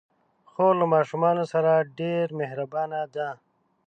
[0.49, 3.29] خور له ماشومانو سره ډېر مهربانه ده.